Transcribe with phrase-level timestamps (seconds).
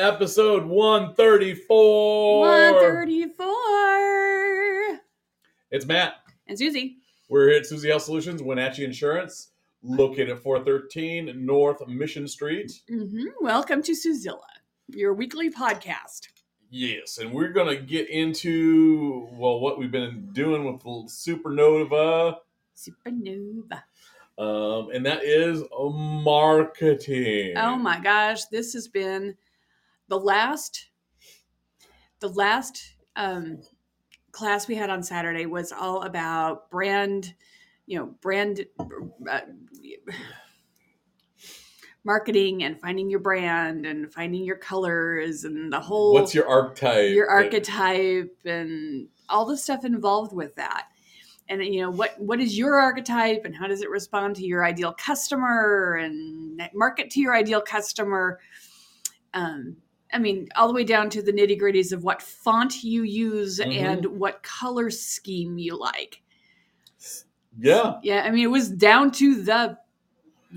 [0.00, 2.40] episode 134.
[2.40, 4.98] 134.
[5.70, 6.14] It's Matt.
[6.46, 6.96] And Susie.
[7.28, 9.48] We're here at Suzie Health Solutions, Wenatchee Insurance,
[9.82, 12.80] located at 413 North Mission Street.
[12.90, 13.26] Mm-hmm.
[13.42, 14.38] Welcome to Suzilla,
[14.88, 16.28] your weekly podcast.
[16.70, 22.36] Yes, and we're going to get into, well, what we've been doing with Supernova,
[22.74, 23.82] Supernova.
[24.38, 27.52] um, and that is marketing.
[27.58, 29.36] Oh my gosh, this has been
[30.10, 30.88] the last
[32.18, 33.62] the last um
[34.32, 37.34] class we had on Saturday was all about brand,
[37.86, 38.66] you know, brand
[39.28, 39.40] uh,
[42.04, 47.10] marketing and finding your brand and finding your colors and the whole What's your archetype?
[47.10, 50.86] your archetype and all the stuff involved with that
[51.48, 54.64] and you know what what is your archetype and how does it respond to your
[54.64, 58.40] ideal customer and market to your ideal customer
[59.34, 59.76] um
[60.12, 63.58] i mean all the way down to the nitty gritties of what font you use
[63.60, 63.76] Mhm.
[63.76, 66.22] and what color scheme you like
[67.58, 67.98] Yeah.
[68.02, 69.78] yeah i mean it was down to the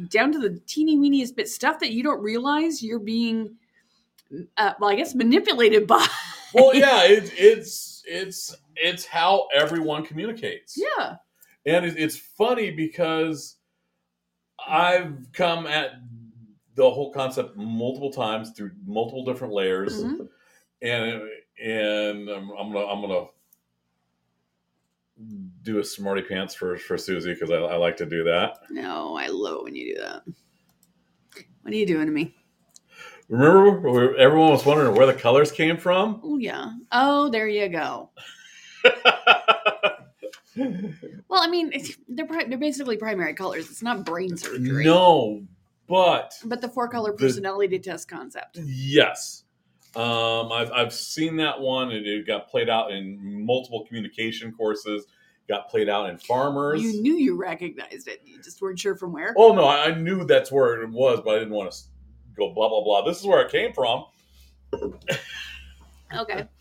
[0.10, 3.56] down to the teeny weeniest bit stuff that you don't realize you're being
[4.58, 6.06] uh, well i guess manipulated by
[6.54, 10.76] Well, yeah, it, it's it's it's how everyone communicates.
[10.78, 11.16] yeah
[11.66, 13.58] And it, it's funny because
[14.68, 15.92] I've come at
[16.76, 20.28] the whole concept multiple times through multiple different layers, Mhm.
[20.82, 21.22] and
[21.62, 23.26] and I'm, I'm gonna I'm gonna
[25.62, 28.58] do a smarty pants for for Susie because I, I like to do that.
[28.70, 30.24] No, I love when you do that.
[31.62, 32.36] What are you doing to me?
[33.30, 36.20] Remember, where everyone was wondering where the colors came from.
[36.24, 36.72] Oh yeah.
[36.92, 38.10] Oh, there you go.
[40.56, 43.68] Well, I mean, it's, they're pri- they're basically primary colors.
[43.72, 44.86] It's not brain surgery.
[44.86, 45.42] no,
[45.88, 48.58] but But the four color The- personality test concept.
[48.64, 49.44] Yes.
[49.96, 51.92] Um, I've, I've seen that one.
[51.92, 55.06] It, it got played out in multiple communication courses,
[55.48, 56.82] got played out in farmers.
[56.82, 58.22] You knew you recognized it.
[58.26, 59.36] You just weren't sure from where.
[59.38, 61.78] oh, no, I I knew that's where it was, but I didn't want to
[62.36, 63.04] go blah, blah, blah.
[63.06, 64.06] This is where it came from.
[66.16, 66.48] Okay.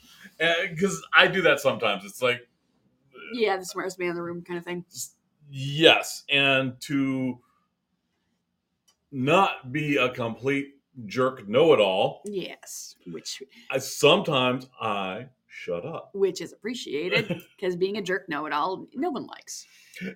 [0.70, 2.04] Because I do that sometimes.
[2.04, 2.40] It's like,
[3.32, 4.84] Yeah, the smartest man in the room kind of thing.
[5.48, 6.24] yes.
[6.28, 7.38] And to
[9.12, 10.68] not be a complete
[11.06, 16.10] jerk know it all, Yes, which I, sometimes I shut up.
[16.14, 19.66] which is appreciated because being a jerk know it all no one likes,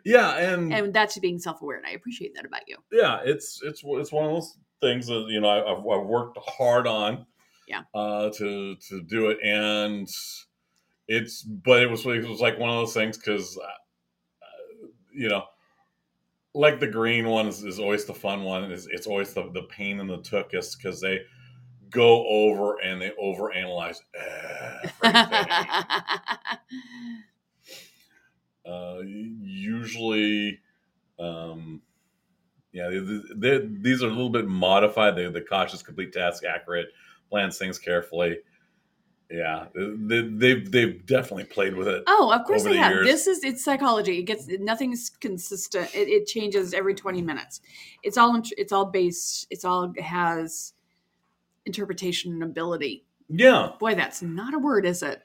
[0.05, 0.37] Yeah.
[0.37, 2.77] And, and that's being self aware, and I appreciate that about you.
[2.91, 6.39] yeah, it's it's it's one of those things that you know I- I've, I've worked
[6.41, 7.27] hard on.
[7.69, 7.83] Yeah.
[7.95, 10.09] Uh, to to do it, and
[11.09, 15.45] it's but it was it was like one of those things because, uh, you know,
[16.57, 18.73] like the green one is, is always the fun one.
[18.73, 21.21] It's, it's always the the pain in the tuchus because they
[21.91, 23.99] go over and they overanalyze
[25.05, 25.13] everything.
[28.67, 30.59] uh, usually,
[31.19, 31.83] um,
[32.73, 35.17] yeah, they, they, these are a little bit modified.
[35.17, 36.89] They're the cautious, complete task, accurate,
[37.31, 38.39] plans things carefully.
[39.31, 42.05] Yeah, uh, they, they've they've definitely played with it.
[42.07, 42.93] Oh, of course they the have.
[42.93, 43.07] years.
[43.07, 44.19] This is it's psychology.
[44.21, 45.93] It gets nothing's consistent.
[45.95, 47.61] It, it changes every twenty minutes.
[48.05, 49.49] It's all it's all based.
[49.51, 50.75] It's all has
[51.65, 53.05] interpretation and ability.
[53.29, 55.21] Yeah, Boy, that's not a word, is it?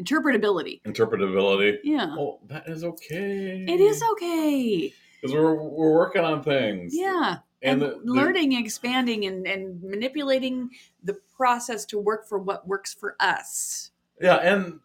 [0.00, 0.82] Interpretability.
[0.82, 1.76] interpretability.
[1.84, 3.64] Yeah, Oh, that is okay.
[3.68, 4.92] it is okay.
[5.22, 6.92] because we're we're working on things.
[6.94, 10.70] Yeah, and, and, the, the- learning, expanding, and and manipulating
[11.02, 13.90] the process to work for what works for us.
[14.20, 14.80] Yeah, and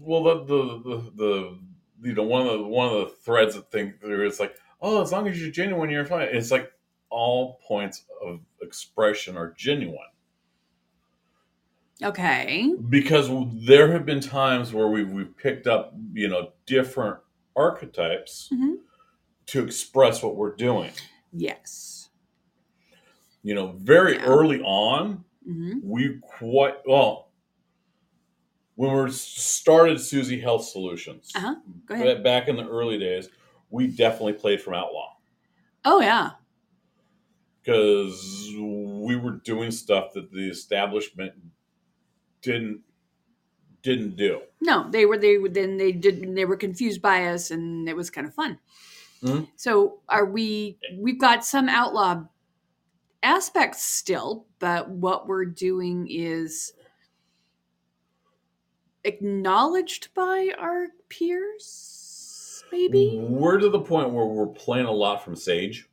[0.00, 1.58] well, the the the, the
[2.02, 5.02] you know one of the one of the threads that think there is like, oh,
[5.02, 6.28] as long as you're genuine, you're fine.
[6.30, 6.70] It's like
[7.10, 9.96] all points of expression are genuine
[12.02, 12.72] Okay.
[12.88, 13.28] because
[13.66, 17.16] there have been times where we've we've picked up you know different
[17.56, 18.76] archetypes Mhm.
[19.46, 20.92] to express what we're doing.
[21.32, 21.97] Yes.
[23.48, 24.24] You know, very Yeah.
[24.26, 27.30] early on, hmm we quite well
[28.74, 31.32] when we started Suzie Health Solutions.
[31.34, 31.54] Uh-huh.
[31.86, 32.22] Go ahead.
[32.22, 33.30] back in the early days,
[33.70, 35.14] we definitely played from Outlaw
[35.86, 36.32] Oh yeah.
[37.62, 41.32] because we were doing stuff that the establishment
[42.42, 42.82] didn't
[43.82, 44.42] didn't do.
[44.60, 48.10] No, they were they then they did they were confused by us and it was
[48.10, 48.58] kind of fun.
[49.22, 49.48] Mhm.
[49.56, 52.24] So are we we've got some outlaw
[53.22, 56.72] aspects still, but what we're doing is
[59.04, 63.18] acknowledged by our peers, maybe.
[63.20, 65.88] We're to the point where we're playing a lot from Sage.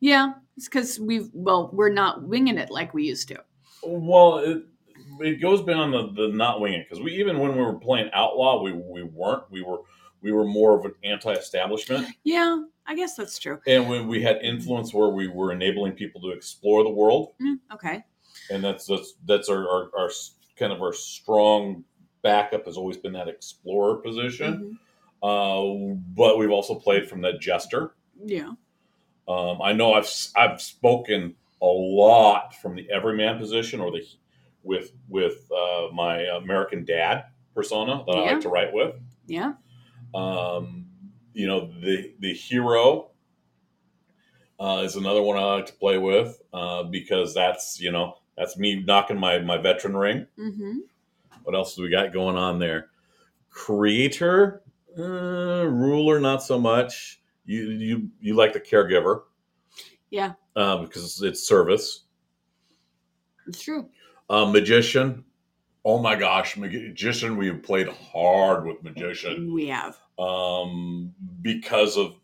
[0.00, 3.42] Yeah, it's because we've well, we're not winging it like we used to.
[3.82, 4.62] Well, it,
[5.20, 8.62] it goes beyond the, the not winging because we even when we were playing outlaw,
[8.62, 9.44] we we weren't.
[9.50, 9.78] We were
[10.20, 13.60] we were more of an anti-establishment, Yeah, I guess that's true.
[13.66, 17.58] and when we had influence where we were enabling people to explore the world, Mm,
[17.72, 18.02] okay.
[18.50, 20.10] and that's that's that's our, our, our
[20.56, 21.84] kind of our strong
[22.22, 24.76] backup has always been that explorer position.
[24.76, 24.78] Mhm.
[25.20, 27.94] Uh, but we've also played from that jester.
[28.24, 28.52] Yeah.
[29.28, 34.02] Um, I know I've I've spoken a lot from the everyman position or the
[34.62, 37.24] with with uh, my American dad
[37.54, 38.94] persona that I like to write with.
[39.26, 39.52] Yeah.
[40.14, 40.86] Um,
[41.38, 43.10] you know the the hero
[44.58, 48.58] uh, is another one I like to play with uh, because that's you know that's
[48.58, 50.26] me knocking my my veteran ring.
[50.36, 50.78] Mm-hmm.
[51.44, 52.88] What else do we got going on there?
[53.50, 54.62] Creator,
[54.98, 55.02] uh,
[55.64, 57.22] ruler, not so much.
[57.44, 59.22] You you you like the caregiver
[60.10, 62.04] Yeah, uh, because it's service.
[63.46, 63.88] it's true.
[64.28, 65.24] Uh, magician,
[65.84, 67.36] oh my gosh, magician.
[67.36, 69.96] We have played hard with magician We have.
[70.18, 72.14] Um, because of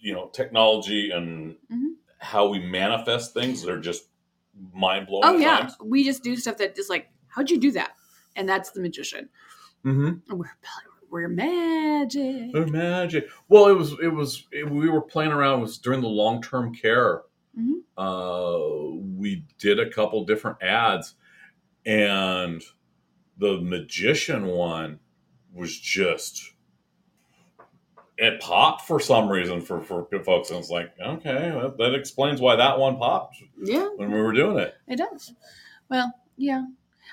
[0.00, 1.94] you know technology and Mhm.
[2.18, 3.62] how we manifest things.
[3.62, 4.08] They're just
[4.72, 5.24] mind blowing.
[5.24, 7.92] Oh yeah, we just do stuff that is like, how'd you do that?
[8.36, 9.28] And that's the magician.
[9.84, 10.36] Mm-hmm.
[10.36, 10.50] We're
[11.10, 12.54] we're magic.
[12.70, 13.28] Magic.
[13.48, 16.74] Well, it was it was it, we were playing around with during the long term
[16.74, 17.22] care.
[17.58, 17.82] Mhm.
[17.96, 21.14] Uh, we did a couple different ads,
[21.84, 22.62] and
[23.36, 25.00] the magician one
[25.52, 26.51] was just
[28.18, 32.40] it popped for some reason for for folks, and it's like okay, that, that explains
[32.40, 34.74] why that one popped Yeah, when we were doing it.
[34.88, 35.32] it does.
[35.88, 36.64] Well, yeah.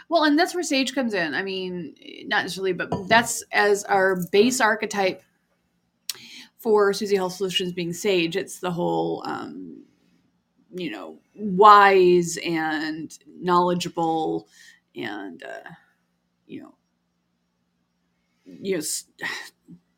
[0.09, 1.33] Well, and that's where Sage comes in.
[1.33, 1.95] I mean,
[2.27, 5.21] not necessarily, but that's as our base archetype
[6.57, 8.35] for Suzie Health Solutions being Sage.
[8.35, 9.83] It's the whole, um,
[10.73, 14.47] you know, wise and knowledgeable,
[14.95, 15.69] and uh,
[16.47, 16.75] you know,
[18.45, 18.81] you know.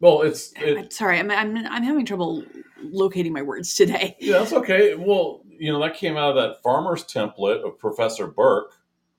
[0.01, 2.43] Well, it's it, I'm sorry, I'm, I'm I'm having trouble
[2.83, 4.17] locating my words today.
[4.19, 4.95] yeah, that's okay.
[4.95, 8.73] Well, you know that came out of that farmer's template of Professor Burke.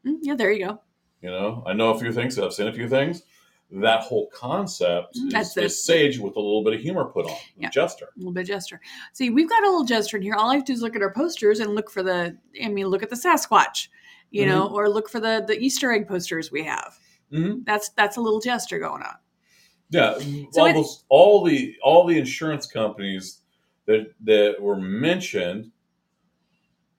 [0.06, 0.80] Mm, Yeah, there you go.
[1.20, 2.36] You know, I know a few things.
[2.38, 3.22] I've seen a few things.
[3.70, 7.26] That whole concept Mm, That's is, is sage with a little bit of humor put
[7.26, 7.36] on.
[7.56, 7.70] Yeah.
[7.70, 8.06] Jester.
[8.14, 8.80] A little bit of gesture.
[9.14, 10.34] See, we've got a little jester in here.
[10.34, 12.36] All I have to do is look at our posters and look for the.
[12.62, 13.88] I mean, look at the Sasquatch,
[14.30, 16.98] you know, or look for the the Easter egg posters we have.
[17.32, 17.60] Mm-hmm.
[17.64, 19.14] That's that's a little jester going on.
[19.92, 20.14] Yeah,
[20.52, 23.42] So it- almost all the all the insurance companies
[23.86, 25.70] that that were mentioned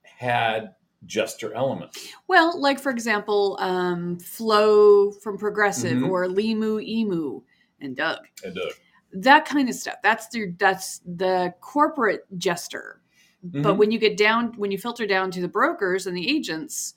[0.04, 0.76] had
[1.06, 2.08] jester elements.
[2.28, 6.10] Well, like for example, um, Flo from Progressive Mhm.
[6.10, 7.42] or Limu Emu
[7.82, 8.20] and Doug.
[8.44, 8.72] And Doug.
[9.12, 9.96] That kind of stuff.
[10.04, 13.02] That's the that's the corporate jester.
[13.44, 13.78] But Mhm.
[13.78, 16.94] when you get down, when you filter down to the brokers and the agents,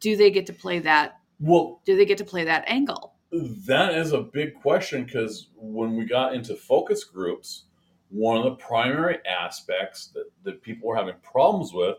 [0.00, 1.14] do they get to play that?
[1.40, 3.14] well, Do they get to play that angle?
[3.30, 7.64] That is a big question because when we got into focus groups,
[8.10, 11.96] one of the primary aspects that, that people were having problems with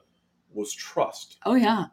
[0.51, 1.37] was trust.
[1.45, 1.85] Oh yeah,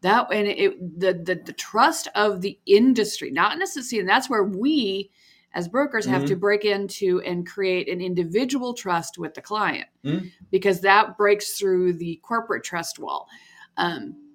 [0.00, 4.44] that and it the the, the trust of the industry, not necessarily, and that's where
[4.44, 5.10] we
[5.52, 10.30] as brokers have to break into and create an individual trust with the client Mhm.
[10.52, 13.28] because that breaks through the corporate trust wall.
[13.76, 14.29] Um,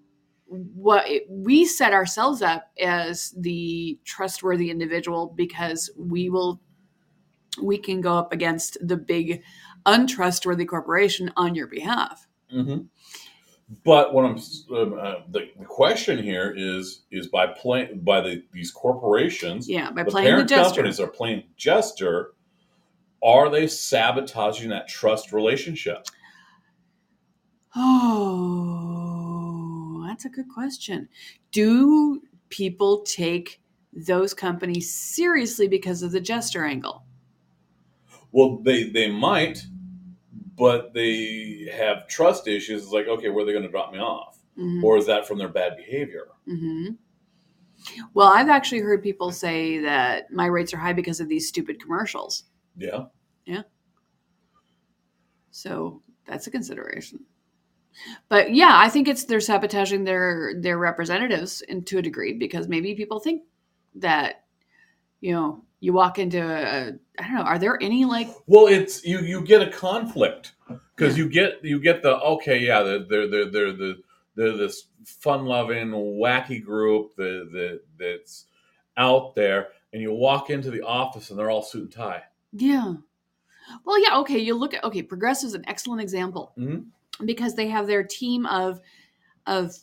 [0.73, 6.61] what it, we set ourselves up as the trustworthy individual because we will
[7.61, 9.41] we can go up against the big
[9.85, 12.27] untrustworthy corporation on your behalf.
[12.51, 12.79] hmm
[13.83, 14.37] But what I'm
[14.75, 19.91] um, uh, the, the question here is is by playing by the these corporations, Yeah,
[19.91, 20.75] by the playing the jester.
[20.75, 22.31] companies are playing jester.
[23.23, 26.07] Are they sabotaging that trust relationship?
[27.75, 29.14] Oh,
[30.15, 31.09] that's a good question.
[31.51, 37.03] Do people take those companies seriously because of the jester angle?
[38.31, 39.65] Well, they they might,
[40.55, 42.83] but they have trust issues.
[42.83, 44.39] It's like, okay, where are they going to drop me off?
[44.57, 46.27] Mhm, Or is that from their bad behavior?
[46.47, 46.97] mhm.
[48.13, 51.81] Well, I've actually heard people say that my rates are high because of these stupid
[51.81, 52.45] commercials.
[52.77, 53.07] Yeah.
[53.45, 53.63] Yeah.
[55.51, 57.19] So that's a consideration.
[58.29, 62.67] But yeah, I think it's they're sabotaging their their representatives and to a degree because
[62.67, 63.43] maybe people think
[63.95, 64.43] that
[65.21, 67.41] you know you walk into a I don't know.
[67.43, 70.53] Are there any like Well, it's you you get a conflict
[70.95, 74.01] because you get you get the okay, yeah, they're they're they're they're, the
[74.35, 78.45] they're this fun loving wacky group that, that that's
[78.97, 82.23] out there, and you walk into the office and they're all suit and tie.
[82.53, 82.95] Yeah.
[83.83, 84.39] Well, yeah, okay.
[84.39, 86.85] You look at okay, Progressive is an excellent example Mhm.
[87.23, 88.81] Because they have their team of
[89.47, 89.73] of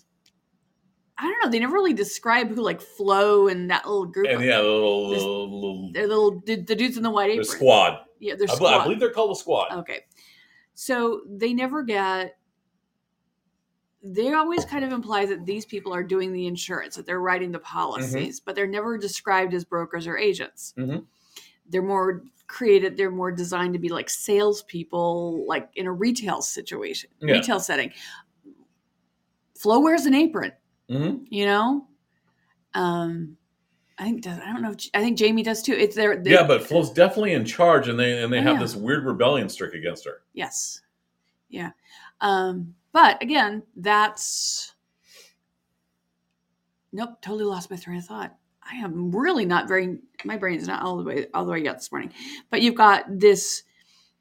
[1.19, 1.51] I don't know.
[1.51, 4.27] They never really describe who like Flo and that little group.
[4.29, 7.27] And yeah, the little, This- little, little they're little the, the dudes in the white
[7.29, 7.47] the apron.
[7.47, 7.99] squad.
[8.19, 8.81] Yeah, they're I, squad.
[8.81, 9.73] I believe they're called the squad.
[9.73, 10.01] Okay.
[10.75, 12.37] So they never get
[14.03, 17.53] they always kind of imply that these people are doing the insurance, that they're writing
[17.53, 20.75] the policies, but they're never described as brokers or agents.
[20.77, 21.05] Mhm.
[21.69, 27.09] They're more created, they're more designed to be like salespeople, like in a retail situation,
[27.21, 27.33] Yeah.
[27.35, 27.91] retail setting.
[29.59, 30.53] Flo wears an apron,
[30.89, 31.87] hmm you know?
[32.75, 33.37] Um
[33.99, 35.73] I think does I don't know if I think Jamie does too.
[35.73, 36.21] It's there.
[36.27, 38.63] Yeah, but Flo's definitely in charge, and they and they Oh, have yeah.
[38.63, 40.23] this weird rebellion streak against her.
[40.35, 40.81] Yes.
[41.49, 41.71] Yeah.
[42.21, 44.75] Um, but again, that's
[46.93, 48.35] nope, totally lost my train of thought.
[48.71, 51.79] I am really not very my brain's not all the way all the way yet
[51.79, 52.13] this morning.
[52.51, 53.65] But you've got this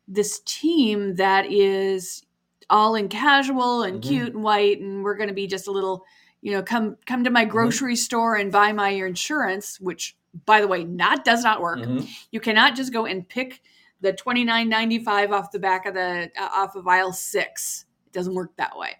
[0.08, 2.26] this team that is
[2.70, 4.08] all in casual and Mhm.
[4.08, 6.06] cute and white and we're gonna be just a little,
[6.42, 10.68] you know, come come to my grocery store and buy my insurance, which by the
[10.68, 11.80] way, not does not work.
[11.80, 12.08] Mhm.
[12.32, 13.62] You cannot just go and pick
[14.00, 17.86] the twenty nine ninety five off the back of the uh, off of aisle six.
[18.08, 18.98] It doesn't work that way.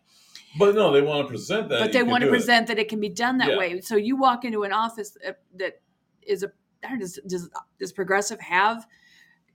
[0.60, 1.80] But no, they want to present that.
[1.80, 2.38] but they want to do it.
[2.38, 3.58] present that it can be done that Yeah.
[3.58, 3.82] way.
[3.82, 5.80] So you walk into an office uh, that
[6.22, 6.52] is a
[7.00, 8.86] does, does does Progressive have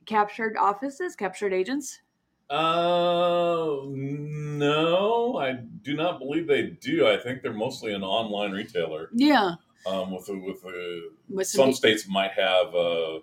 [0.06, 2.00] captured offices, captured agents?
[2.48, 7.06] Uh, no, I do not believe they do.
[7.06, 9.10] I think they're mostly an online retailer.
[9.12, 13.18] Yeah, Um, with a, with a, with some some, states might have uh,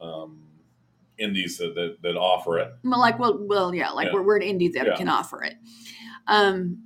[0.00, 0.42] um,
[1.18, 2.72] indies that, that that offer it.
[2.82, 4.14] well, like well, well, yeah, like Yeah.
[4.14, 4.96] we're we're an indie that Yeah.
[4.96, 5.54] can offer it.
[6.26, 6.82] Um,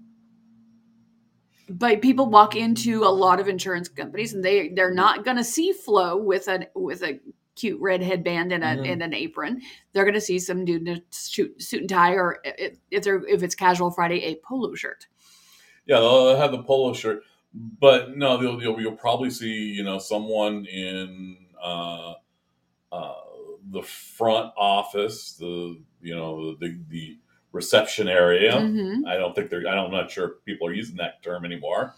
[1.68, 5.44] but people walk into a lot of insurance companies and they they're not going to
[5.44, 7.18] see Flo with a with a
[7.56, 8.92] cute red headband and a Mhm.
[8.92, 9.62] and an apron.
[9.92, 12.40] They're going to see some dude in a suit, suit and tie, or
[12.90, 15.06] if they're if it's casual Friday, a polo shirt.
[15.86, 17.22] Yeah, they'll have the polo shirt,
[17.54, 22.14] but no, you'll you'll, you'll probably see you know someone in uh,
[22.92, 23.14] uh,
[23.70, 27.18] the front office, the you know the the
[27.54, 28.52] reception area.
[28.52, 29.06] Mhm.
[29.06, 29.60] I don't think they're.
[29.66, 31.94] I don't, I'm not sure people are using that term anymore,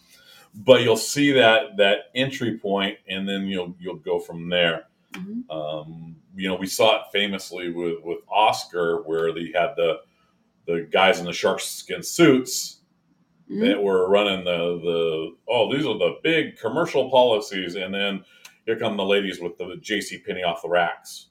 [0.54, 4.84] but you'll see that that entry point, and then you'll you'll go from there.
[5.12, 5.50] Mhm.
[5.50, 10.00] Um, you know, we saw it famously with with Oscar, where they had the
[10.66, 12.82] the guys in the shark skin suits
[13.50, 13.60] Mhm.
[13.66, 18.24] that were running the the oh these are the big commercial policies, and then
[18.66, 20.18] here come the ladies with the J.C.
[20.18, 21.28] Penney off the racks.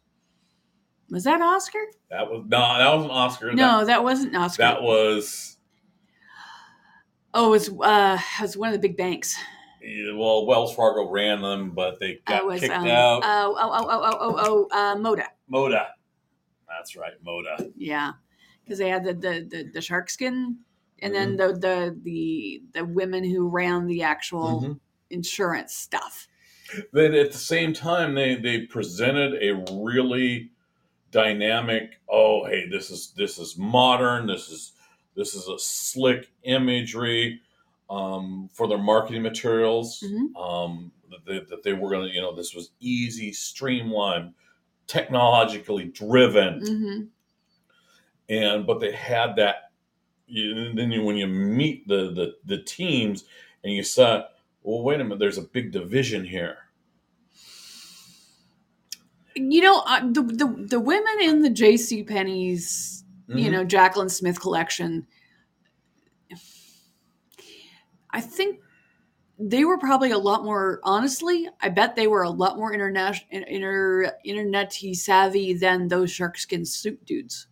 [1.10, 1.80] Was that Oscar?
[2.10, 3.54] That was no, that wasn't Oscar.
[3.54, 4.64] No, that wasn't Oscar.
[4.64, 5.58] that, that was
[7.34, 9.36] oh, it was uh, it was one of the big banks.
[9.82, 13.22] yeah, well, Wells Fargo ran them, but they got was kicked um, out.
[13.24, 15.28] Oh, oh, oh, oh, oh, oh, oh, uh, Moda.
[15.52, 15.86] Moda,
[16.68, 17.72] that's right, Moda.
[17.78, 18.14] Yeah,
[18.64, 20.58] because they had the, the the the shark skin,
[21.00, 21.60] and then Mm-hmm.
[21.60, 24.80] the the the the women who ran the actual Mhm.
[25.12, 26.28] insurance stuff.
[26.92, 30.50] But at the same time, they they presented a really
[31.16, 32.02] dynamic.
[32.10, 34.28] Oh, hey, this is this is modern.
[34.28, 34.74] This is
[35.16, 37.40] this is a slick imagery
[37.90, 40.04] um, for their marketing materials.
[40.06, 40.36] Mhm.
[40.36, 44.34] Um, that, they, that they were going to, you know, this was easy, streamlined,
[44.88, 47.02] technologically driven, hmm
[48.28, 49.72] and but they had that.
[50.28, 53.26] You, then you, when you meet the, the the teams
[53.64, 54.24] and you saw,
[54.64, 56.58] well, wait a minute, there's a big division here.
[59.36, 62.04] You know, uh, the, the the women in the J.C.
[62.04, 63.52] Penney's, you Mhm.
[63.52, 65.08] know, Jaclyn Smith collection.
[68.12, 68.60] I think
[69.38, 73.28] they were probably a lot more honestly i bet they were a lot more international
[73.48, 77.48] inter, internet savvy than those sharkskin suit dudes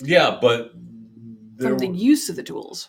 [0.00, 0.72] Yeah, but
[1.60, 2.88] from the were- use of the tools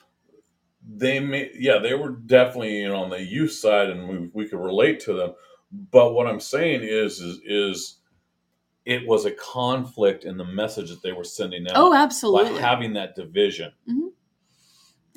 [0.90, 4.48] they may, yeah, they were definitely you know, on the youth side, and we, we
[4.48, 5.34] could relate to them.
[5.92, 7.98] But what I'm saying is, is, is
[8.86, 12.60] it was a conflict in the message that they were sending out oh by absolutely.
[12.60, 13.72] having that division.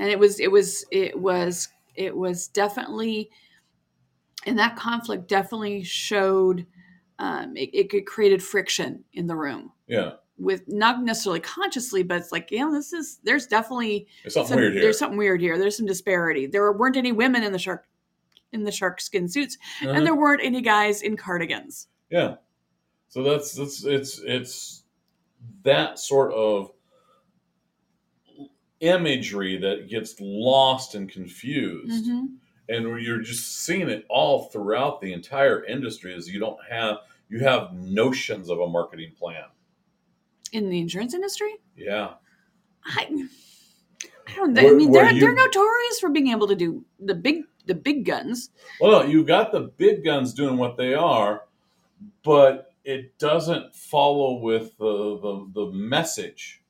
[0.00, 3.30] and it was it was it was it was definitely
[4.46, 6.66] and that conflict definitely showed
[7.18, 9.70] um, it, it created friction in the room.
[9.86, 14.34] Yeah, with not necessarily consciously but it's like you know this is there's definitely there's
[14.34, 14.82] something some- weird here.
[14.82, 15.58] there's something weird here.
[15.58, 16.46] There's some disparity.
[16.46, 17.86] There weren't any women in the shark
[18.52, 19.90] in the shark skin suits Uh-huh.
[19.90, 22.36] and there weren't any guys in cardigans Yeah.
[23.08, 24.82] So that's that's it's it's
[25.64, 26.70] that sort of
[28.80, 32.08] imagery that gets lost and confused.
[32.08, 32.36] Mhm.
[32.68, 37.40] And you're just seeing it all throughout the entire industry is you don't have you
[37.40, 39.44] have notions of a marketing plan.
[40.52, 42.14] in the insurance industry Yeah.
[42.84, 43.28] I
[44.26, 44.58] I don't.
[44.58, 48.04] I mean, they're you- they're notorious for being able to do the big the big
[48.04, 48.50] guns.
[48.80, 51.44] Well, no, you got the big guns doing what they are,
[52.24, 56.62] but it doesn't follow with the the, the message.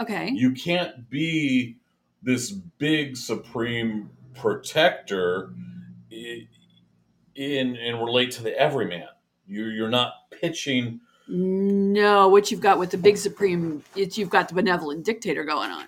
[0.00, 0.30] Okay.
[0.32, 1.76] You can't be
[2.22, 5.50] this big supreme protector
[6.10, 9.06] in and relate to the everyman.
[9.46, 11.00] You you're not pitching.
[11.30, 15.70] No, what you've got with the big supreme, it's you've got the benevolent dictator going
[15.70, 15.84] on,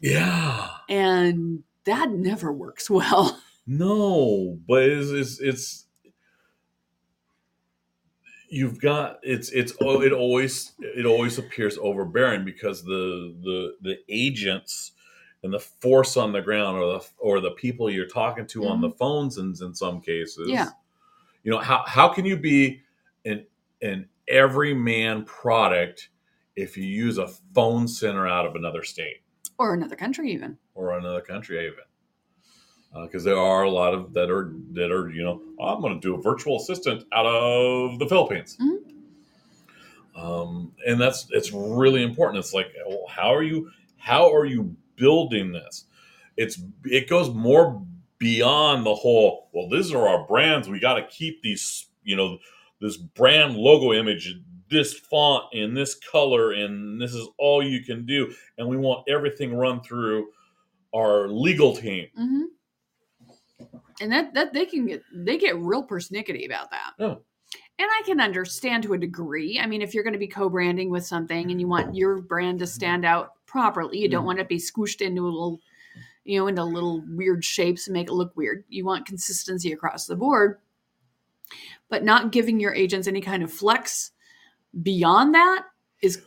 [0.00, 0.68] Yeah.
[0.88, 3.38] and that never works well.
[3.66, 5.86] No, but it's it's, it's
[8.52, 13.98] you've got it's it's oh, it always it always appears overbearing because the the the
[14.10, 14.92] agents
[15.42, 18.82] and the force on the ground or the or the people you're talking to on
[18.82, 18.96] the mm-hmm.
[18.98, 20.68] phones and in some cases Yeah.
[21.44, 22.82] you know how how can you be
[23.24, 23.46] an
[23.80, 26.10] an everyman product
[26.54, 29.22] if you use a phone center out of another state
[29.58, 30.58] Or another country, even.
[30.74, 31.84] or another country even
[33.02, 35.94] because there are a lot of that are that are you know "Oh, i'm going
[35.94, 38.58] to do a virtual assistant out of the philippines.
[38.60, 38.78] Mhm.
[40.14, 42.38] um, and that's it's really important.
[42.44, 45.84] It's like well, how are you how are you building this?
[46.36, 47.82] It's it goes more
[48.18, 50.68] beyond the whole well these are our brands.
[50.68, 52.38] We got to keep these you know
[52.80, 54.34] this brand logo image
[54.68, 59.04] this font in this color and this is all you can do and we want
[59.08, 60.28] everything run through
[60.94, 62.08] our legal team.
[62.16, 62.42] Hmm
[64.00, 66.92] And that that they can get they get real persnickety about that.
[66.98, 67.14] Yeah.
[67.78, 69.58] And I can understand to a degree.
[69.58, 72.58] I mean, if you're going to be co-branding with something and you want your brand
[72.60, 74.26] to stand out properly, you don't Mhm.
[74.26, 75.60] want it to be squished into a little,
[76.24, 78.64] you know, into little weird shapes and make it look weird.
[78.68, 80.60] You want consistency across the board,
[81.88, 84.12] but not giving your agents any kind of flex
[84.82, 85.66] beyond that
[86.02, 86.22] is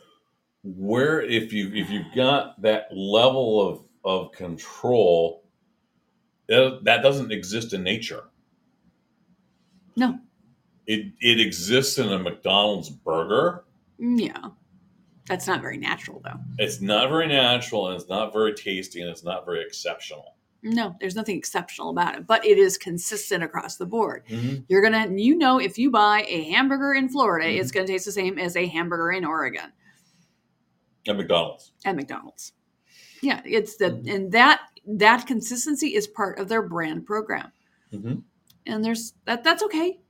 [0.62, 5.45] where if you if you've got that level of of control
[6.48, 8.24] that, doesn't exist in nature
[9.96, 10.18] no,
[10.86, 13.64] it it exists in a mcdonald's burger
[13.98, 14.48] yeah,
[15.26, 16.38] that's not very natural though.
[16.58, 20.94] it's not very natural and it's not very tasty and it's not very exceptional No,
[21.00, 24.24] there's nothing exceptional about it, but it is consistent across the board.
[24.28, 24.64] Mhm.
[24.68, 27.74] You're gonna, you know, if you buy a hamburger in Florida, it's Mm-hmm.
[27.78, 29.72] gonna taste the same as a hamburger in Oregon
[31.08, 32.52] at mcdonald's at McDonald's.
[33.22, 34.14] Yeah, it's the Mhm.
[34.14, 37.52] and that that consistency is part of their brand program,
[37.92, 38.22] Mhm.
[38.66, 40.00] and there's that that's okay,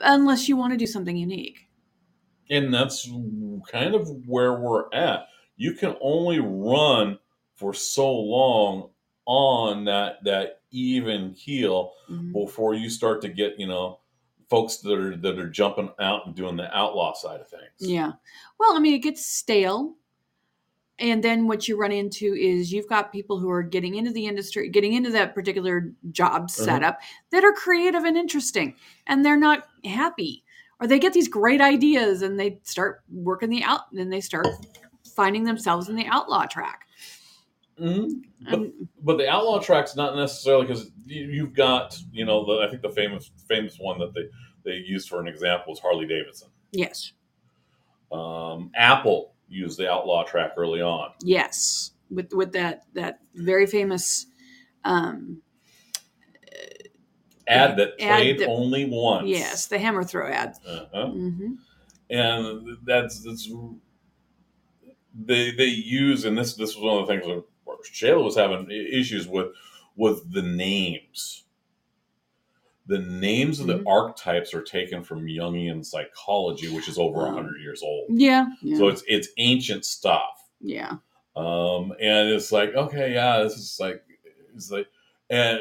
[0.00, 1.66] unless you want to do something unique.
[2.52, 3.08] and that's
[3.70, 7.16] kind of where we're at you can only run
[7.54, 8.90] for so long
[9.26, 12.32] on that that even keel Mhm.
[12.32, 14.00] before you start to get you know
[14.48, 18.12] folks that are that are jumping out and doing the outlaw side of things Yeah.
[18.58, 19.94] Well, I mean, it gets stale.
[21.00, 24.26] And then what you run into is you've got people who are getting into the
[24.26, 26.64] industry, getting into that particular job Uh-huh.
[26.64, 27.00] setup
[27.32, 28.74] that are creative and interesting,
[29.06, 30.44] and they're not happy.
[30.80, 34.46] Or they get these great ideas and they start working the out, then they start
[35.16, 36.86] finding themselves in the outlaw track.
[37.78, 38.24] Mhm.
[38.50, 42.68] But- but the outlaw track's not necessarily because you, you've got you know the, i
[42.68, 44.28] think the famous famous one that they
[44.64, 47.12] they used for an example is harley davidson yes.
[48.12, 51.90] um, apple used the outlaw track early on Yes.
[52.10, 54.26] With with that that very famous
[54.84, 55.42] um
[57.46, 60.54] ad that Ad played that- only once yes, the hammer throw ad.
[60.66, 61.06] uh-huh.
[61.08, 61.54] hmm
[62.08, 63.48] and that's that's
[65.14, 67.26] they they use and this this was one of the things
[67.64, 69.48] where Shayla was having issues with
[69.96, 71.44] with the names.
[72.86, 73.84] The names of the Mhm.
[73.86, 77.32] archetypes are taken from Jungian psychology, which is over Wow.
[77.34, 78.06] hundred years old.
[78.10, 78.46] Yeah.
[78.62, 78.78] Yeah.
[78.78, 80.42] So it's it's ancient stuff.
[80.60, 80.96] yeah.
[81.36, 84.02] Um, and it's like, okay, yeah, this is like,
[84.54, 84.88] it's like,
[85.30, 85.60] and,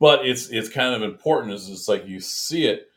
[0.00, 1.52] but it's it's kind of important.
[1.52, 2.88] Is it's like you see it.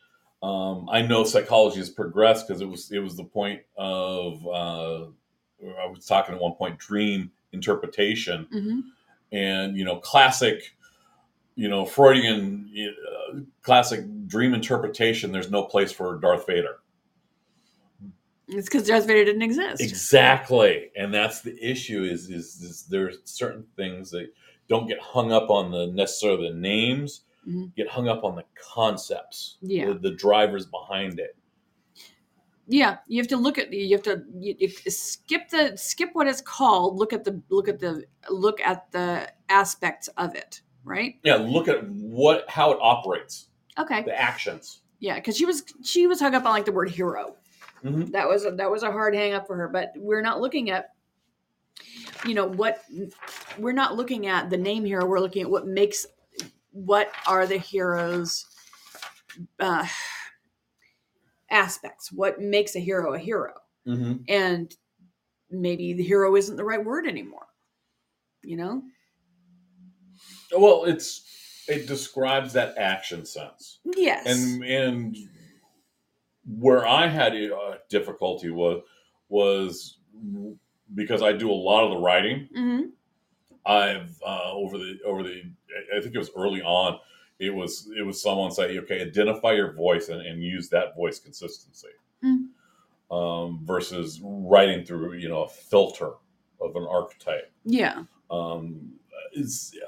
[0.42, 5.04] Um, I know psychology has progressed because it was it was the point of uh,
[5.82, 8.80] I was talking at one point dream interpretation hmm
[9.32, 10.76] and you know classic,
[11.56, 15.32] you know Freudian uh, classic dream interpretation.
[15.32, 16.80] There's no place for Darth Vader.
[18.48, 19.82] It's because Darth Vader didn't exist.
[19.82, 22.04] Exactly, and that's the issue.
[22.04, 24.28] Is is, is there's certain things that
[24.70, 27.76] don't get hung up on the necessarily the names, Mhm.
[27.76, 29.88] get hung up on the concepts, Yeah.
[29.88, 31.36] the, the drivers behind it.
[32.68, 36.28] Yeah, you have to look at you have to you, you skip the skip what
[36.28, 36.98] it's called.
[36.98, 40.62] Look at the look at the look at the aspects of it.
[40.86, 41.16] Right.
[41.24, 44.04] Yeah, look at what how it operates, Okay.
[44.04, 44.82] the actions.
[45.00, 47.36] Yeah, because she was she was hung up on like the word hero.
[47.84, 48.12] Mhm.
[48.12, 49.68] That was a, that was a hard hang up for her.
[49.68, 50.92] But we're not looking at
[52.26, 52.82] you know what
[53.58, 56.06] we're not looking at the name hero we're looking at what makes
[56.72, 58.46] what are the heroes
[59.60, 59.86] uh,
[61.52, 63.54] aspects what makes a hero a hero
[63.88, 64.24] Mm-hmm.
[64.30, 64.76] and
[65.52, 67.46] maybe the hero isn't the right word anymore
[68.44, 68.82] you know
[70.52, 75.16] Well, it's it describes that action sense, yes and and
[76.48, 78.84] where I had uh, difficulty was
[79.30, 79.98] was
[80.94, 82.48] because I do a lot of the writing.
[82.54, 82.82] hmm
[83.66, 85.42] I've uh, over the over the
[85.96, 87.00] I think it was early on.
[87.40, 91.20] It was it was someone saying, okay, identify your voice and, and use that voice
[91.20, 91.88] consistency,
[92.24, 92.48] Mm.
[93.12, 96.12] um, versus writing through you know a filter
[96.62, 97.52] of an archetype.
[97.66, 98.95] yeah Um, it's,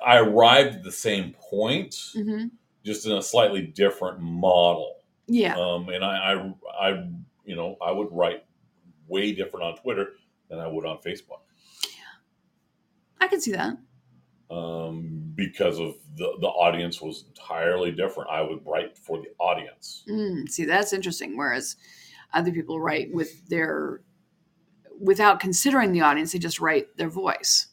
[0.05, 2.45] I arrived at the same point, hmm
[2.85, 5.01] just in a slightly different model.
[5.27, 7.09] yeah Um, and I, I, I,
[7.43, 8.45] you know, I would write
[9.09, 10.13] way different on Twitter
[10.49, 11.41] than I would on Facebook.
[11.83, 11.89] Yeah.
[13.19, 13.77] I can see that
[14.49, 18.29] um, because of the the audience was entirely different.
[18.29, 20.05] I would write for the audience.
[20.09, 21.37] Mm, see, that's interesting.
[21.37, 21.75] Whereas
[22.33, 24.01] other people write with their,
[24.99, 27.67] without considering the audience, they just write their voice.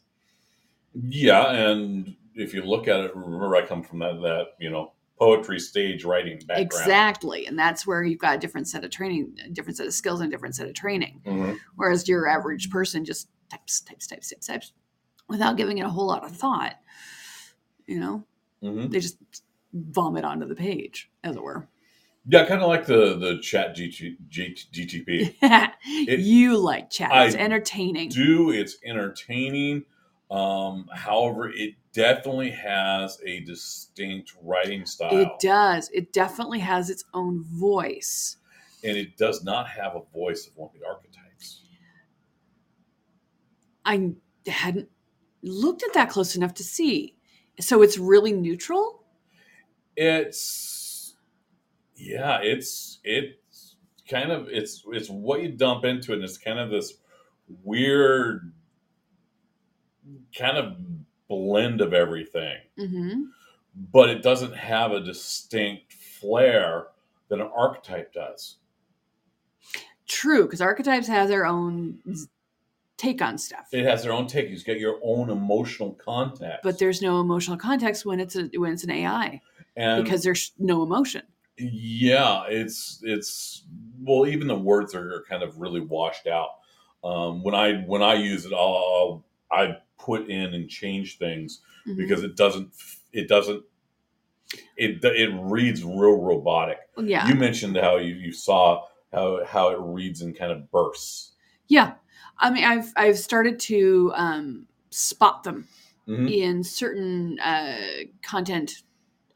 [0.94, 4.92] Yeah, and if you look at it, remember I come from that that you know
[5.18, 6.60] poetry stage writing background.
[6.60, 7.46] Exactly.
[7.46, 10.20] And that's where you've got a different set of training, a different set of skills,
[10.20, 11.20] and a different set of training.
[11.24, 11.56] Mhm.
[11.76, 14.72] Whereas your average person just types, types, types, types, types
[15.28, 16.74] without giving it a whole lot of thought.
[17.86, 18.24] You know,
[18.62, 18.90] Mhm.
[18.90, 19.18] they just
[19.72, 21.68] vomit onto the page, as it were.
[22.26, 25.36] Yeah, kind of like the the Chat GT, GTP.
[26.18, 27.10] you like chat.
[27.26, 28.08] It's I entertaining.
[28.08, 29.84] Do it's entertaining.
[30.34, 35.88] Um, however, it definitely has a distinct writing style, It does.
[35.92, 38.36] It definitely has its own voice.
[38.82, 41.62] and it does not have a voice of one of the archetypes.
[43.84, 44.12] I
[44.46, 44.88] hadn't
[45.42, 47.16] looked at that close enough to see.
[47.60, 49.04] So it's really neutral.
[49.96, 51.14] it's
[51.96, 53.76] yeah it's it's
[54.10, 56.94] kind of it's it's what you dump into it and it's kind of this
[57.62, 58.52] weird
[60.36, 60.76] kind of
[61.28, 62.58] blend of everything.
[62.78, 63.24] Hmm
[63.74, 66.88] but it doesn't have a distinct flair
[67.28, 68.56] that an archetype does.
[70.06, 71.98] True, because archetypes have their own
[72.96, 74.50] take on stuff, it has their own take.
[74.50, 76.60] You've got your own emotional context.
[76.62, 79.40] But there's no emotional context when it's a when it's an AI
[79.76, 81.22] and because there's no emotion.
[81.56, 83.64] Yeah, it's it's
[84.02, 86.50] well, even the words are, are kind of really washed out.
[87.02, 91.60] Um, when I when I use it, I'll, I'll I put in and change things
[91.86, 91.96] Mhm.
[91.96, 92.70] because it doesn't
[93.12, 93.62] it doesn't
[94.76, 96.78] it it reads real robotic.
[96.96, 101.32] Yeah, You mentioned how you, you saw how how it reads and kind of bursts.
[101.68, 101.94] yeah.
[102.38, 105.68] I mean, I've I've started to um, spot them
[106.08, 106.30] Mhm.
[106.30, 107.78] in certain uh,
[108.22, 108.82] content.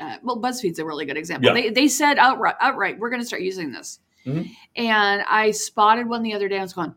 [0.01, 1.47] Uh, well, BuzzFeed's a really good example.
[1.49, 1.55] Yeah.
[1.55, 4.01] They, they said outright, outright, we're going to start using this.
[4.27, 4.49] Mhm.
[4.77, 6.59] And I spotted one the other day.
[6.59, 6.95] I was going,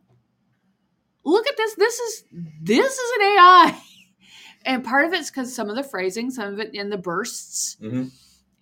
[1.23, 1.75] look at this.
[1.75, 2.23] This is
[2.61, 3.81] this is an AI.
[4.63, 7.77] And part of it's because some of the phrasing, some of it in the bursts,
[7.81, 8.11] Mhm.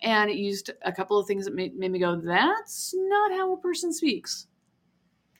[0.00, 3.52] and it used a couple of things that made, made me go, that's not how
[3.52, 4.46] a person speaks.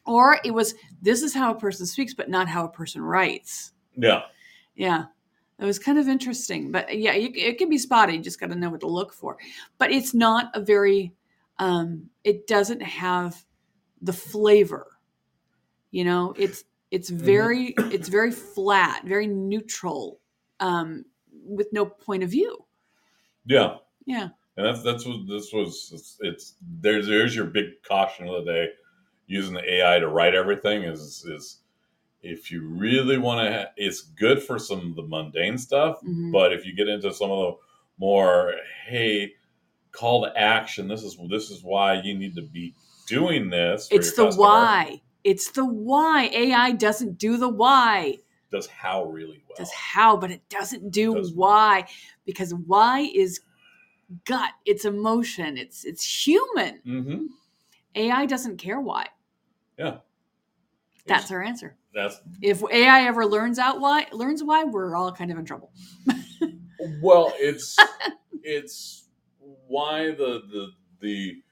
[0.05, 3.73] Or it was, this is how a person speaks, but not how a person writes.
[3.97, 4.25] Yeah,
[4.75, 5.07] Yeah.
[5.59, 8.13] It was kind of interesting, but yeah, you, it can be spotty.
[8.15, 9.39] You just got to know what to look for.
[9.79, 11.15] But it's not a very,
[11.59, 13.45] um, it doesn't have
[14.03, 14.87] the flavor.
[15.91, 20.21] You know, it's it's very it's very flat, very neutral,
[20.59, 21.05] um,
[21.45, 22.65] with no point of view.
[23.47, 23.77] yeah,
[24.07, 25.91] Yeah, and that's that's what this was.
[25.95, 28.69] It's, it's there's there's your big caution of the day.
[29.27, 31.59] Using the AI to write everything is is
[32.23, 36.01] if you really want to, ha- it's good for some of the mundane stuff.
[36.03, 36.33] Mhm.
[36.33, 37.59] But if you get into some of the
[37.99, 38.55] more,
[38.87, 39.33] hey,
[39.93, 40.89] call to action.
[40.89, 42.75] This is this is why you need to be
[43.07, 43.89] doing this.
[43.91, 45.03] it's the customer," why.
[45.25, 46.31] It's the why.
[46.33, 48.19] AI doesn't do the why.
[48.51, 49.57] Does how really well.
[49.57, 51.87] does how, but it doesn't do Does- why
[52.25, 53.41] because why is
[54.25, 54.51] gut.
[54.65, 55.57] It's emotion.
[55.57, 56.81] It's it's human.
[56.85, 57.27] hmm
[57.95, 59.07] AI doesn't care why.
[59.79, 59.99] Yeah.
[61.07, 61.77] That's our answer.
[61.95, 65.73] That's If AI ever learns out why, learns why, we're all kind of in trouble.
[67.03, 67.77] well, it's
[68.43, 69.09] it's
[69.67, 70.69] why the the
[71.01, 71.43] the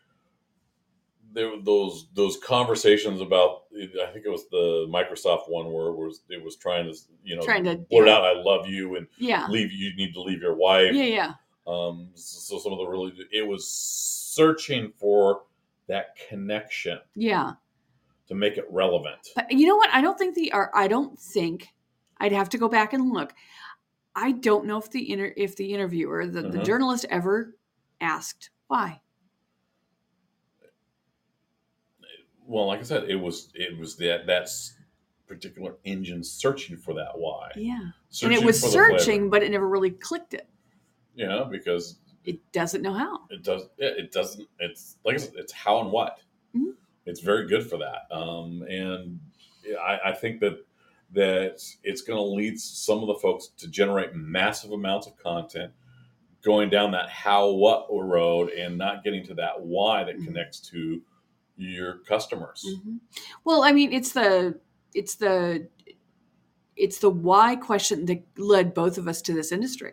[1.38, 5.94] there were those those conversations about I think it was the Microsoft one where it
[5.96, 8.14] was it was trying to you know Trying to blurt yeah.
[8.16, 9.46] out I love you and Yeah.
[9.48, 10.92] leave you need to leave your wife.
[10.92, 11.33] Yeah, yeah.
[11.68, 15.42] Um, so some of the really it was searching for
[15.87, 17.53] that connection Yeah.
[18.27, 19.29] to make it relevant.
[19.37, 19.90] But you know what?
[19.92, 21.68] I don't think the or I don't think
[22.18, 23.33] I'd have to go back and look.
[24.16, 26.64] I don't know if the inter- if the interviewer, the, the Mhm.
[26.64, 27.57] journalist, ever
[28.01, 29.01] asked why.
[32.48, 34.48] Well, like I said, it was it was that that
[35.26, 37.50] particular engine searching for that why.
[37.54, 37.90] Yeah,
[38.22, 40.48] and it was searching, but it never really clicked it.
[41.14, 43.20] Yeah, because It doesn't know how.
[43.30, 46.20] it does it, it doesn't it's like I said, it's how and what
[46.56, 46.74] Mhm.
[47.04, 49.20] it's very good for that um and
[49.80, 50.64] I, I think that
[51.12, 55.72] that it's going to lead some of the folks to generate massive amounts of content
[56.42, 60.24] going down that how what road and not getting to that why that Mhm.
[60.26, 61.02] connects to
[61.59, 63.01] your customers Mhm.
[63.44, 64.59] Well, I mean, it's the
[64.94, 65.68] it's the
[66.77, 69.92] it's the why question that led both of us to this industry.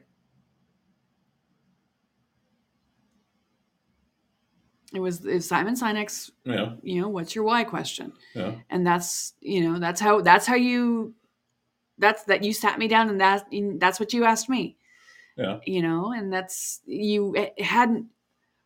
[4.93, 8.85] It was, it was Simon Sinek's, yeah you know, what's your why question, yeah and
[8.85, 11.13] that's you know that's how that's how you
[11.97, 14.77] that's that you sat me down and that and that's what you asked me.
[15.37, 15.59] Yeah.
[15.65, 18.05] You know, and that's you hadn't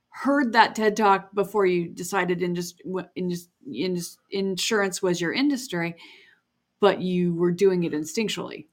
[0.10, 2.82] heard that TED talk before you decided in just
[3.15, 5.95] in just in just insurance was your industry,
[6.80, 8.65] but you were doing it instinctually.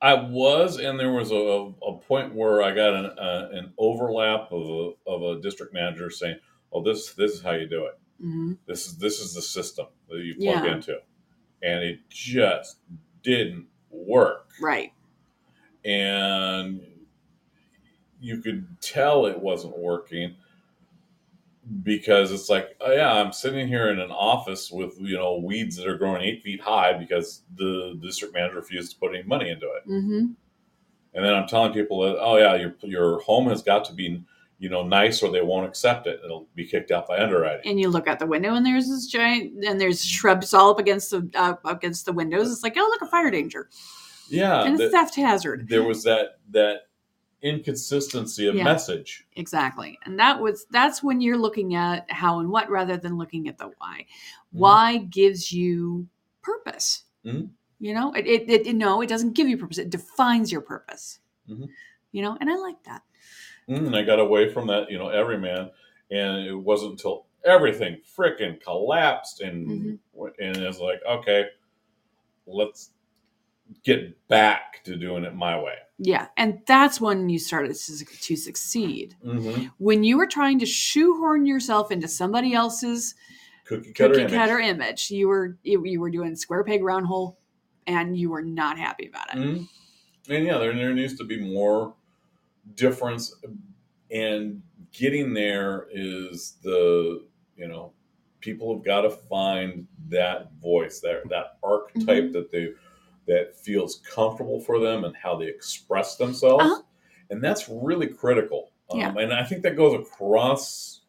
[0.00, 4.50] I was, and there was a, a point where I got an, uh, an overlap
[4.50, 6.38] of a, of a district manager saying,
[6.72, 7.98] "Oh, this this is how you do it.
[8.20, 10.74] hmm This is this is the system that you plug Yeah.
[10.74, 10.98] into,"
[11.62, 12.78] and it just
[13.22, 14.48] didn't work.
[14.60, 14.92] Right.
[15.84, 16.80] And
[18.22, 20.36] you could tell it wasn't working
[21.84, 25.76] because it's like, oh yeah, I'm sitting here in an office with you know weeds
[25.76, 29.50] that are growing eight feet high because the district manager refused to put any money
[29.50, 29.82] into it.
[29.84, 30.26] hmm
[31.14, 34.24] And then I'm telling people that, oh yeah, your your home has got to be,
[34.58, 36.20] you know, nice or they won't accept it.
[36.24, 37.68] It'll be kicked out by underwriting.
[37.70, 40.78] And you look out the window and there's this giant and there's shrubs all up
[40.80, 42.50] against the uh, against the windows.
[42.50, 43.68] It's like, oh, look, a fire danger
[44.28, 45.68] Yeah, and a th- theft hazard.
[45.68, 46.88] there was that that
[47.42, 48.64] inconsistency of Yeah.
[48.64, 49.26] message.
[49.36, 49.98] Exactly.
[50.04, 53.58] And that was that's when you're looking at how and what rather than looking at
[53.58, 54.00] the why.
[54.00, 54.06] Mhm.
[54.52, 56.08] Why gives you
[56.40, 57.04] purpose.
[57.24, 57.50] Mhm.
[57.78, 59.78] You know, it, it, it no, it doesn't give you purpose.
[59.78, 61.18] It defines your purpose.
[61.48, 61.68] Mhm.
[62.12, 63.02] You know, and I like that.
[63.68, 65.70] Mm, And I got away from that, you know, every man,
[66.10, 70.32] and it wasn't until everything frickin' collapsed and Mhm.
[70.38, 71.46] and it's like, okay,
[72.46, 72.90] let's
[73.84, 75.74] get back to doing it my way.
[75.98, 79.14] Yeah, and that's when you started to, to succeed.
[79.24, 79.66] Mm-hmm.
[79.78, 83.14] When you were trying to shoehorn yourself into somebody else's
[83.64, 84.10] Cookie cutter.
[84.14, 84.34] cookie image.
[84.34, 87.38] cutter image, you were you, were doing square peg round hole,
[87.86, 89.38] and you were not happy about it.
[89.38, 89.68] Mhm.
[90.28, 91.94] And yeah, there, there needs to be more
[92.74, 93.34] difference,
[94.10, 97.24] and getting there is the
[97.56, 97.92] you know
[98.40, 102.32] people have got to find that voice, that that archetype Mm-hmm.
[102.32, 102.72] that they
[103.26, 106.82] that feels comfortable for them and how they express themselves, Uh-huh.
[107.30, 108.72] and that's really critical.
[108.90, 109.14] Um, Yeah.
[109.18, 111.02] and I think that goes across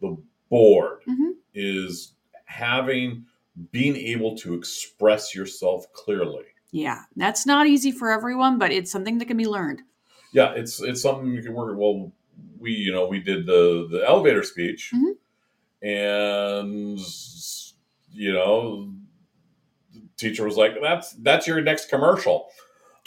[0.00, 0.16] the
[0.50, 1.34] board Mhm.
[1.54, 2.14] is
[2.46, 3.26] having
[3.70, 6.44] being able to express yourself clearly.
[6.72, 9.82] Yeah, that's not easy for everyone, but it's something that can be learned.
[10.32, 12.10] yeah it's it's something you can work well
[12.58, 15.16] we you know we did the the elevator speech Mhm.
[15.82, 16.98] and
[18.12, 18.92] you know
[20.28, 22.48] teacher was like that's that's your next commercial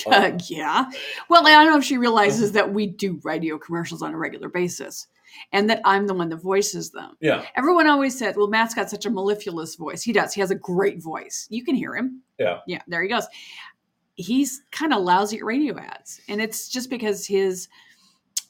[0.06, 0.86] Um, yeah.
[1.30, 4.48] Well, I don't know if she realizes that we do radio commercials on a regular
[4.50, 5.08] basis
[5.52, 7.18] and that I'm the one that voices them.
[7.20, 10.02] yeah Everyone always said, well, Matt's got such a mellifluous voice.
[10.04, 10.34] He does.
[10.34, 11.48] He has a great voice.
[11.50, 12.22] You can hear him.
[12.40, 12.60] Yeah.
[12.68, 13.26] Yeah, there he goes.
[14.16, 16.22] He's kind of lousy at radio ads.
[16.30, 17.68] And it's just because his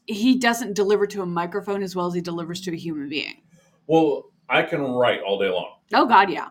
[0.06, 3.42] he doesn't deliver to a microphone as well as he delivers to a human being.
[3.88, 6.50] well i can write all day long Oh God, yeah.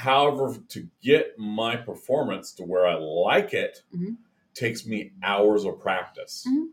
[0.00, 4.16] However to get my performance to where i like it Mhm.
[4.54, 6.68] takes me hours of practice Mhm.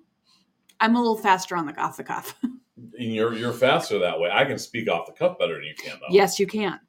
[0.79, 2.35] I'm a little faster on the off the cuff.
[2.43, 5.75] and you're you're faster that way i can speak off the cuff better than you
[5.75, 6.79] can though yes, you can.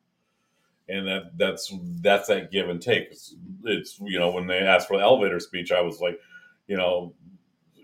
[0.88, 1.72] and that that's
[2.02, 3.08] that's that give and take.
[3.10, 6.18] It's, it's you know when they asked for the elevator speech, I was like,
[6.66, 7.14] you know,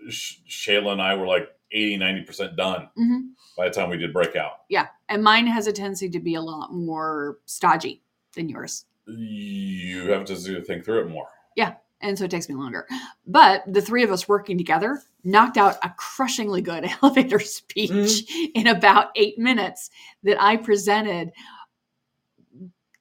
[0.09, 3.19] Sh- Shayla and I were like 80, 90 percent done hmm
[3.57, 4.53] by the time we did breakout.
[4.69, 4.87] Yeah.
[5.09, 8.01] And mine has a tendency to be a lot more stodgy
[8.35, 8.85] than yours.
[9.07, 11.27] You have to think through it more.
[11.55, 11.75] Yeah.
[12.01, 12.87] And so it takes me longer.
[13.25, 18.51] But the three of us working together knocked out a crushingly good elevator speech Mm-hmm.
[18.55, 19.89] in about eight minutes
[20.23, 21.31] that I presented.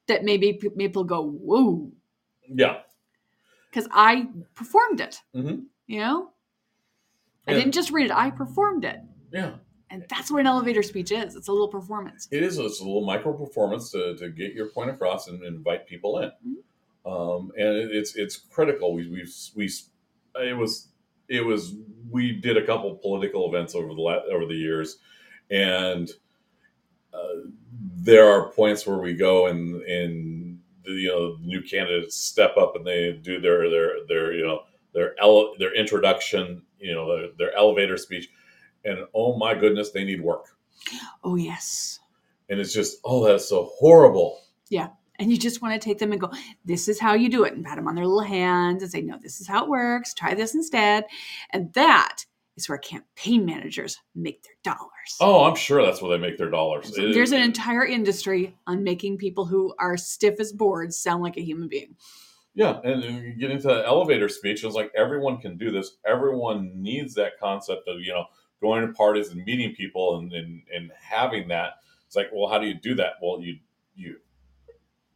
[0.06, 1.90] That maybe people go whoa
[2.46, 2.80] Yeah,
[3.70, 5.22] because I performed it.
[5.34, 5.64] Mhm.
[5.86, 6.30] You know,
[7.48, 9.00] I didn't just read it; I performed it,
[9.32, 9.52] yeah.
[9.94, 11.36] And that's what an elevator speech is.
[11.36, 12.28] It's a little performance.
[12.30, 12.58] It is.
[12.58, 16.30] It's a little micro performance to, to get your point across and invite people in.
[16.46, 17.10] Mhm.
[17.10, 18.94] um, and it, it's it's critical.
[18.94, 19.26] We we
[19.56, 19.70] we
[20.46, 20.88] it was
[21.28, 21.74] it was
[22.10, 24.98] we did a couple political events over the la- over the years,
[25.50, 26.10] and
[27.12, 27.48] uh,
[27.96, 32.76] there are points where we go and and the, you know new candidates step up
[32.76, 37.28] and they do their their their you know their ele- their introduction you know their,
[37.38, 38.28] their elevator speech,
[38.84, 40.46] and oh my goodness, they need work,
[41.22, 42.00] Oh yes.
[42.50, 44.40] and it's just oh that's so horrible.
[44.70, 44.88] Yeah.
[45.20, 46.32] And you just want to take them and go,
[46.64, 49.00] this is how you do it, and pat them on their little hands and say,
[49.00, 50.12] no, this is how it works.
[50.12, 51.04] Try this instead.
[51.50, 52.24] And that
[52.56, 54.90] is where campaign managers make their dollars.
[55.20, 56.96] Oh, I'm sure that's where they make their dollars.
[56.96, 61.36] So There's an entire industry on making people who are stiff as boards sound like
[61.36, 61.94] a human being.
[62.56, 64.64] Yeah, and then you get into the elevator speech.
[64.64, 65.96] It's like everyone can do this.
[66.04, 68.24] Everyone needs that concept of you know
[68.60, 71.74] going to parties and meeting people and and, and having that.
[72.06, 73.14] It's like, well, how do you do that?
[73.22, 73.58] Well, you
[73.94, 74.16] you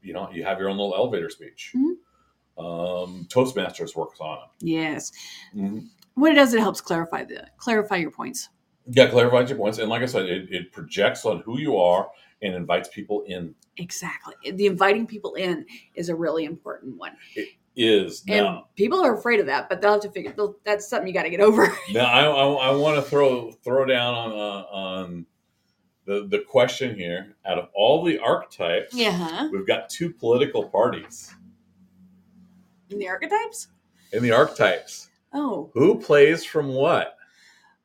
[0.02, 1.72] you know you have your own little elevator speech.
[1.76, 1.94] Mhm.
[2.58, 4.48] Um, Toastmasters works on them.
[4.60, 5.12] Yes.
[5.54, 5.86] Mm-hmm.
[6.14, 8.48] What it does, it helps clarify the clarify your points.
[8.86, 12.10] Yeah, clarifies your points, and like I said, it, it projects on who you are
[12.42, 13.54] and invites people in.
[13.76, 14.34] Exactly.
[14.50, 17.12] The inviting people in is a really important one.
[17.80, 18.66] Is And now.
[18.74, 21.30] people are afraid of that, but they'll have to figure that's something you got to
[21.30, 21.72] get over.
[21.92, 25.26] Now I, I, I want to throw throw down on uh, on
[26.04, 27.36] the the question here.
[27.46, 29.48] Out of all the archetypes, yeah.
[29.52, 31.32] we've got two political parties
[32.90, 33.68] In the archetypes?
[34.12, 35.08] in the archetypes.
[35.32, 35.70] Oh.
[35.74, 37.14] Who plays from what,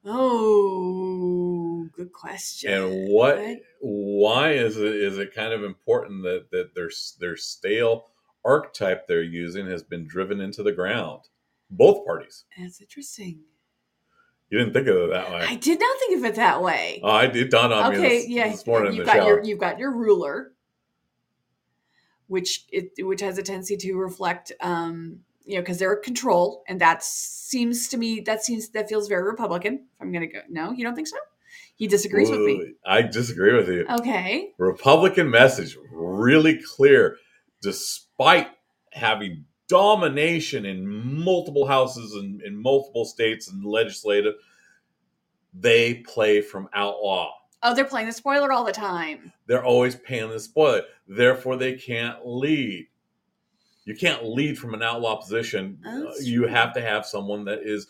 [0.05, 2.71] Oh, good question.
[2.73, 3.37] and what?
[3.81, 8.07] Why is it is it kind of important that that their their stale
[8.45, 11.21] archetype they're using has been driven into the ground?
[11.69, 12.45] Both parties.
[12.57, 13.41] That's interesting.
[14.49, 15.45] You didn't think of it that way.
[15.49, 17.01] I did not think of it that way.
[17.03, 18.49] Oh, I did dawn on me okay, this, yeah.
[18.49, 19.27] this morning you've got shower.
[19.27, 20.51] your you've got your ruler,
[22.27, 26.79] which it which has a tendency to reflect, um, you know, because they're control, and
[26.81, 29.73] that seems to me that seems that feels very Republican.
[29.73, 31.17] If I'm gonna go, no, you don't think so?
[31.75, 32.73] He disagrees with me.
[32.85, 33.87] I disagree with you.
[33.89, 34.51] Okay.
[34.59, 37.17] Republican message really clear,
[37.63, 38.49] despite
[38.91, 44.35] having domination in multiple houses and in multiple states and legislative,
[45.53, 47.31] they play from outlaw.
[47.63, 49.31] Oh, they're playing the spoiler all the time.
[49.47, 50.81] They're always paying the spoiler.
[51.07, 52.87] Therefore, they can't lead.
[53.85, 55.79] You can't lead from an outlaw position.
[55.81, 57.87] That's uh, you have to have someone that is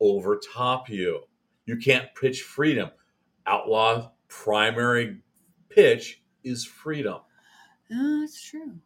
[0.00, 1.22] over top you.
[1.66, 2.90] You can't pitch freedom.
[3.46, 5.18] Outlaw primary
[5.68, 7.20] pitch is freedom.
[7.92, 8.80] Oh, that's true.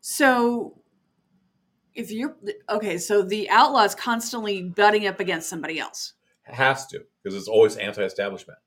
[0.00, 0.80] So,
[1.94, 2.36] if you're
[2.70, 7.48] okay, so the outlaw is constantly butting up against somebody else, Has to, because it's
[7.48, 8.58] always anti-establishment.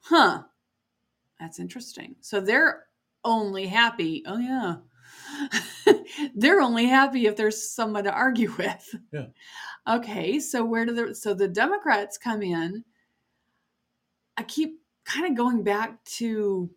[0.00, 0.42] huh?
[1.38, 2.16] That's interesting.
[2.20, 2.84] So they're
[3.24, 4.22] only happy.
[4.26, 4.76] Oh yeah,
[6.34, 8.94] they're only happy if there's someone to argue with.
[9.12, 9.26] Yeah.
[9.88, 12.84] Okay, so where do the so the Democrats come in?
[14.36, 16.70] I keep kind of going back to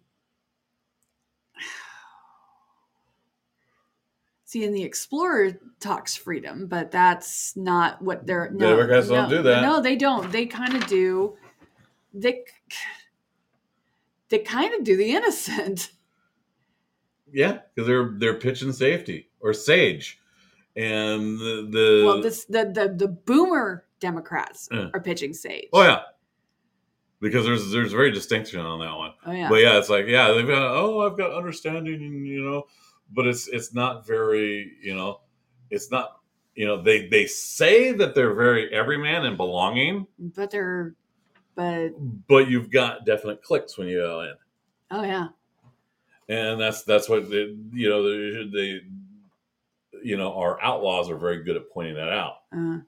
[4.47, 8.51] See, in the Explorer talks freedom, but that's not what they're.
[8.51, 9.61] No, Democrats don't do that.
[9.63, 10.31] No, they don't.
[10.31, 11.35] They kind of do.
[12.13, 12.43] They
[14.29, 15.91] they kind of do the innocent.
[17.33, 20.21] Yeah, because they're they're pitching safety or sage,
[20.75, 24.89] and the, the well, this the the the boomer Democrats Uh.
[24.93, 25.67] are pitching sage.
[25.73, 26.01] oh yeah,
[27.19, 29.11] because there's there's very distinction on that one.
[29.25, 29.49] oh yeah.
[29.49, 32.67] But yeah, it's like yeah, they've got oh I've got understanding, and you know,
[33.11, 35.21] but it's it's not very you know,
[35.69, 36.19] it's not
[36.55, 40.95] you know they they say that they're very everyman and belonging, but they're,
[41.55, 41.89] but
[42.27, 44.33] but you've got definite cliques when you go in.
[44.91, 45.27] oh yeah,
[46.29, 48.81] and that's that's what they, you know they, they
[50.03, 52.37] you know our outlaws are very good at pointing that out.
[52.55, 52.79] Uh,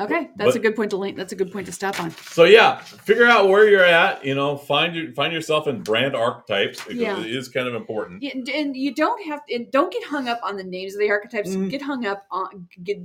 [0.00, 0.30] okay.
[0.36, 1.16] That's But- a good point to link.
[1.16, 2.10] That's a good point to stop on.
[2.10, 6.14] so yeah figure out where you're at you know find your find yourself in brand
[6.16, 7.20] archetypes because Yeah.
[7.20, 10.56] it is kind of important and- you don't have and don't get hung up on
[10.56, 11.50] the names of the archetypes.
[11.50, 11.70] Mhm.
[11.70, 12.98] Get hung up on get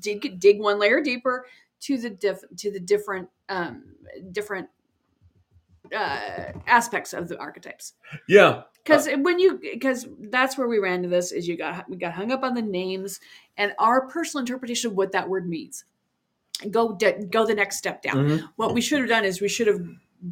[0.00, 1.46] dig dig one layer deeper
[1.80, 3.84] to the diff to the different um
[4.32, 4.68] different
[5.94, 7.94] uh aspects of the archetypes.
[8.28, 11.96] yeah Because when you because that's where we ran into this is you got we
[11.96, 13.20] got hung up on the names
[13.56, 15.84] and our personal interpretation of what that word means.
[16.70, 18.48] Go de- go the next step down Mhm.
[18.56, 19.80] what we should have done is we should have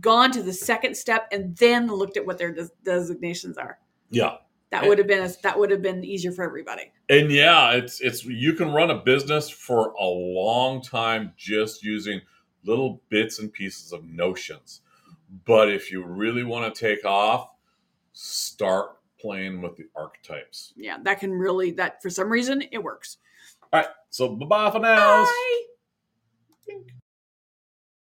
[0.01, 3.79] gone to the second step and then looked at what their des- designations are.
[4.11, 4.39] yeah
[4.71, 6.91] That would have been a, that would have been easier for everybody.
[7.09, 12.21] and yeah it's it's you can run a business for a long time just using
[12.65, 14.81] little bits and pieces of notions
[15.45, 17.51] but if you really want to take off
[18.13, 20.73] start playing with the archetypes.
[20.77, 23.19] Yeah, that can really that for some reason it works.
[23.73, 25.25] All right, so bye bye for now.
[25.25, 25.63] Bye.
[26.67, 26.96] Bink.